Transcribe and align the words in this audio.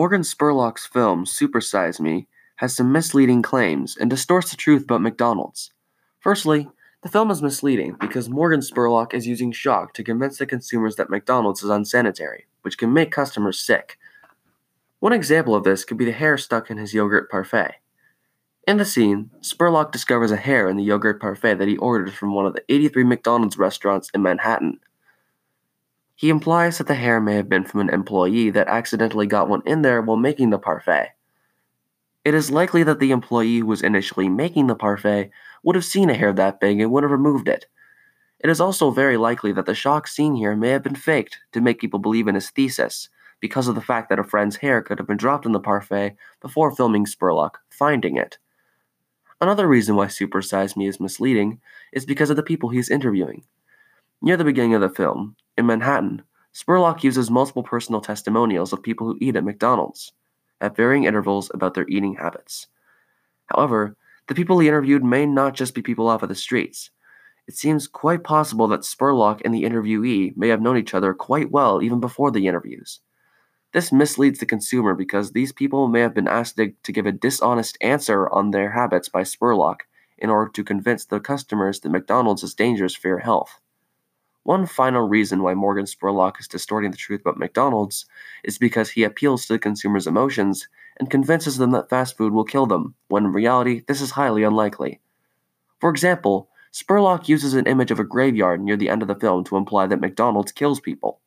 Morgan 0.00 0.22
Spurlock's 0.22 0.86
film 0.86 1.26
Supersize 1.26 2.00
Me 2.00 2.26
has 2.56 2.74
some 2.74 2.90
misleading 2.90 3.42
claims 3.42 3.98
and 3.98 4.08
distorts 4.08 4.50
the 4.50 4.56
truth 4.56 4.84
about 4.84 5.02
McDonald's. 5.02 5.74
Firstly, 6.20 6.70
the 7.02 7.10
film 7.10 7.30
is 7.30 7.42
misleading 7.42 7.96
because 8.00 8.30
Morgan 8.30 8.60
Spurlock 8.60 9.12
is 9.12 9.26
using 9.26 9.52
shock 9.52 9.92
to 9.92 10.02
convince 10.02 10.38
the 10.38 10.46
consumers 10.46 10.96
that 10.96 11.10
McDonald's 11.10 11.62
is 11.62 11.68
unsanitary, 11.68 12.46
which 12.62 12.78
can 12.78 12.94
make 12.94 13.12
customers 13.12 13.58
sick. 13.58 13.98
One 15.00 15.12
example 15.12 15.54
of 15.54 15.64
this 15.64 15.84
could 15.84 15.98
be 15.98 16.06
the 16.06 16.12
hair 16.12 16.38
stuck 16.38 16.70
in 16.70 16.78
his 16.78 16.94
yogurt 16.94 17.30
parfait. 17.30 17.74
In 18.66 18.78
the 18.78 18.86
scene, 18.86 19.28
Spurlock 19.42 19.92
discovers 19.92 20.30
a 20.30 20.36
hair 20.38 20.70
in 20.70 20.78
the 20.78 20.82
yogurt 20.82 21.20
parfait 21.20 21.56
that 21.56 21.68
he 21.68 21.76
ordered 21.76 22.14
from 22.14 22.32
one 22.32 22.46
of 22.46 22.54
the 22.54 22.64
83 22.70 23.04
McDonald's 23.04 23.58
restaurants 23.58 24.08
in 24.14 24.22
Manhattan. 24.22 24.80
He 26.20 26.28
implies 26.28 26.76
that 26.76 26.86
the 26.86 26.96
hair 26.96 27.18
may 27.18 27.36
have 27.36 27.48
been 27.48 27.64
from 27.64 27.80
an 27.80 27.88
employee 27.88 28.50
that 28.50 28.68
accidentally 28.68 29.26
got 29.26 29.48
one 29.48 29.62
in 29.64 29.80
there 29.80 30.02
while 30.02 30.18
making 30.18 30.50
the 30.50 30.58
parfait. 30.58 31.14
It 32.26 32.34
is 32.34 32.50
likely 32.50 32.82
that 32.82 33.00
the 33.00 33.10
employee 33.10 33.60
who 33.60 33.64
was 33.64 33.80
initially 33.80 34.28
making 34.28 34.66
the 34.66 34.74
parfait 34.74 35.30
would 35.62 35.76
have 35.76 35.84
seen 35.86 36.10
a 36.10 36.14
hair 36.14 36.34
that 36.34 36.60
big 36.60 36.78
and 36.78 36.92
would 36.92 37.04
have 37.04 37.10
removed 37.10 37.48
it. 37.48 37.64
It 38.38 38.50
is 38.50 38.60
also 38.60 38.90
very 38.90 39.16
likely 39.16 39.50
that 39.52 39.64
the 39.64 39.74
shock 39.74 40.06
seen 40.06 40.34
here 40.34 40.54
may 40.54 40.68
have 40.68 40.82
been 40.82 40.94
faked 40.94 41.38
to 41.52 41.62
make 41.62 41.80
people 41.80 41.98
believe 41.98 42.28
in 42.28 42.34
his 42.34 42.50
thesis, 42.50 43.08
because 43.40 43.66
of 43.66 43.74
the 43.74 43.80
fact 43.80 44.10
that 44.10 44.18
a 44.18 44.22
friend's 44.22 44.56
hair 44.56 44.82
could 44.82 44.98
have 44.98 45.08
been 45.08 45.16
dropped 45.16 45.46
in 45.46 45.52
the 45.52 45.58
parfait 45.58 46.16
before 46.42 46.76
filming 46.76 47.06
Spurlock 47.06 47.54
finding 47.70 48.18
it. 48.18 48.36
Another 49.40 49.66
reason 49.66 49.96
why 49.96 50.08
Super 50.08 50.42
Size 50.42 50.76
Me 50.76 50.86
is 50.86 51.00
misleading 51.00 51.62
is 51.94 52.04
because 52.04 52.28
of 52.28 52.36
the 52.36 52.42
people 52.42 52.68
he 52.68 52.78
is 52.78 52.90
interviewing. 52.90 53.42
Near 54.20 54.36
the 54.36 54.44
beginning 54.44 54.74
of 54.74 54.82
the 54.82 54.90
film, 54.90 55.34
in 55.60 55.66
Manhattan, 55.66 56.22
Spurlock 56.52 57.04
uses 57.04 57.30
multiple 57.30 57.62
personal 57.62 58.00
testimonials 58.00 58.72
of 58.72 58.82
people 58.82 59.06
who 59.06 59.18
eat 59.20 59.36
at 59.36 59.44
McDonald's, 59.44 60.12
at 60.60 60.74
varying 60.74 61.04
intervals 61.04 61.50
about 61.54 61.74
their 61.74 61.86
eating 61.86 62.14
habits. 62.16 62.66
However, 63.46 63.96
the 64.26 64.34
people 64.34 64.58
he 64.58 64.68
interviewed 64.68 65.04
may 65.04 65.26
not 65.26 65.54
just 65.54 65.74
be 65.74 65.82
people 65.82 66.08
off 66.08 66.22
of 66.22 66.28
the 66.28 66.34
streets. 66.34 66.90
It 67.46 67.54
seems 67.54 67.86
quite 67.86 68.24
possible 68.24 68.66
that 68.68 68.80
Spurlock 68.80 69.42
and 69.44 69.54
the 69.54 69.64
interviewee 69.64 70.36
may 70.36 70.48
have 70.48 70.60
known 70.62 70.76
each 70.76 70.94
other 70.94 71.14
quite 71.14 71.50
well 71.50 71.82
even 71.82 72.00
before 72.00 72.30
the 72.30 72.46
interviews. 72.46 73.00
This 73.72 73.92
misleads 73.92 74.40
the 74.40 74.46
consumer 74.46 74.94
because 74.94 75.32
these 75.32 75.52
people 75.52 75.88
may 75.88 76.00
have 76.00 76.14
been 76.14 76.26
asked 76.26 76.56
to, 76.56 76.92
give 76.92 77.06
a 77.06 77.12
dishonest 77.12 77.78
answer 77.80 78.28
on 78.30 78.50
their 78.50 78.72
habits 78.72 79.08
by 79.08 79.22
Spurlock 79.22 79.80
in 80.18 80.30
order 80.30 80.50
to 80.52 80.64
convince 80.64 81.04
the 81.04 81.20
customers 81.20 81.80
that 81.80 81.90
McDonald's 81.90 82.42
is 82.42 82.54
dangerous 82.54 82.94
for 82.94 83.08
your 83.08 83.18
health. 83.18 83.60
One 84.44 84.66
final 84.66 85.06
reason 85.06 85.42
why 85.42 85.54
Morgan 85.54 85.84
Spurlock 85.84 86.40
is 86.40 86.48
distorting 86.48 86.90
the 86.90 86.96
truth 86.96 87.20
about 87.20 87.38
McDonald's 87.38 88.06
is 88.42 88.56
because 88.56 88.90
he 88.90 89.02
appeals 89.02 89.46
to 89.46 89.52
the 89.52 89.58
consumer's 89.58 90.06
emotions 90.06 90.66
and 90.98 91.10
convinces 91.10 91.58
them 91.58 91.72
that 91.72 91.90
fast 91.90 92.16
food 92.16 92.32
will 92.32 92.44
kill 92.44 92.66
them, 92.66 92.94
when 93.08 93.26
in 93.26 93.32
reality, 93.32 93.82
this 93.86 94.00
is 94.00 94.12
highly 94.12 94.42
unlikely. 94.42 95.00
For 95.78 95.90
example, 95.90 96.48
Spurlock 96.72 97.28
uses 97.28 97.54
an 97.54 97.66
image 97.66 97.90
of 97.90 97.98
a 97.98 98.04
graveyard 98.04 98.62
near 98.62 98.76
the 98.76 98.88
end 98.88 99.02
of 99.02 99.08
the 99.08 99.14
film 99.14 99.44
to 99.44 99.56
imply 99.56 99.86
that 99.86 100.00
McDonald's 100.00 100.52
kills 100.52 100.80
people. 100.80 101.20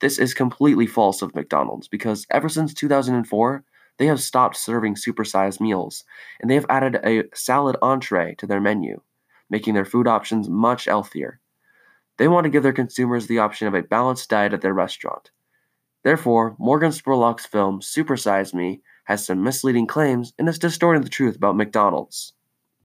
This 0.00 0.18
is 0.18 0.34
completely 0.34 0.86
false 0.86 1.22
of 1.22 1.34
McDonald's 1.34 1.88
because 1.88 2.26
ever 2.30 2.48
since 2.48 2.74
2004, 2.74 3.64
they 3.98 4.06
have 4.06 4.20
stopped 4.20 4.56
serving 4.56 4.94
supersized 4.94 5.60
meals 5.60 6.04
and 6.40 6.50
they 6.50 6.54
have 6.54 6.66
added 6.68 6.96
a 7.04 7.24
salad 7.34 7.76
entree 7.82 8.34
to 8.36 8.46
their 8.46 8.60
menu, 8.60 9.00
making 9.48 9.74
their 9.74 9.84
food 9.84 10.06
options 10.06 10.48
much 10.48 10.86
healthier. 10.86 11.40
They 12.20 12.28
want 12.28 12.44
to 12.44 12.50
give 12.50 12.62
their 12.62 12.74
consumers 12.74 13.26
the 13.26 13.38
option 13.38 13.66
of 13.66 13.72
a 13.72 13.82
balanced 13.82 14.28
diet 14.28 14.52
at 14.52 14.60
their 14.60 14.74
restaurant. 14.74 15.30
Therefore, 16.04 16.54
Morgan 16.58 16.90
Spurlock's 16.90 17.46
film 17.46 17.80
Supersize 17.80 18.52
Me 18.52 18.82
has 19.04 19.24
some 19.24 19.42
misleading 19.42 19.86
claims 19.86 20.34
and 20.38 20.46
is 20.46 20.58
distorting 20.58 21.00
the 21.00 21.08
truth 21.08 21.34
about 21.34 21.56
McDonald's. 21.56 22.34